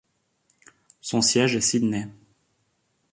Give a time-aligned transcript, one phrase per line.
[1.01, 2.07] Son siège est Sidney.